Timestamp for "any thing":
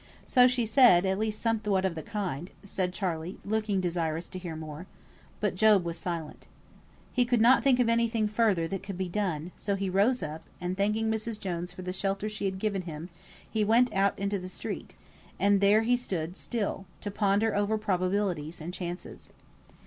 7.87-8.27